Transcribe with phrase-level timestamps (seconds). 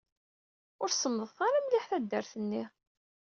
[0.81, 2.63] Ur semmḍet ara mliḥ taddart-nni.